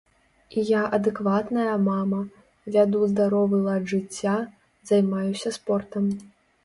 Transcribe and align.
І 0.59 0.61
я 0.69 0.79
адэкватная 0.97 1.73
мама, 1.89 2.21
вяду 2.75 3.03
здаровы 3.11 3.57
лад 3.67 3.83
жыцця, 3.93 4.35
займаюся 4.93 5.49
спортам. 5.59 6.03